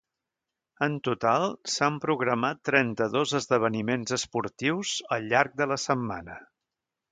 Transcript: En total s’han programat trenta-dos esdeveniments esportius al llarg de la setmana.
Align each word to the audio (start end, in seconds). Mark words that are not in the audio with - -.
En 0.85 0.93
total 1.07 1.43
s’han 1.73 1.99
programat 2.05 2.63
trenta-dos 2.71 3.35
esdeveniments 3.41 4.17
esportius 4.19 4.97
al 5.19 5.31
llarg 5.35 5.57
de 5.63 5.71
la 5.75 5.81
setmana. 5.87 6.43